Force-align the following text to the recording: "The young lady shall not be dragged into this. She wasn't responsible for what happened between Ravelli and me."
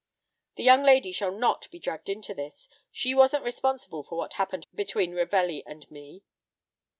"The 0.55 0.63
young 0.63 0.81
lady 0.81 1.11
shall 1.11 1.31
not 1.31 1.69
be 1.69 1.77
dragged 1.77 2.09
into 2.09 2.33
this. 2.33 2.67
She 2.91 3.13
wasn't 3.13 3.43
responsible 3.43 4.01
for 4.01 4.17
what 4.17 4.33
happened 4.33 4.65
between 4.73 5.13
Ravelli 5.13 5.63
and 5.67 5.85
me." 5.91 6.23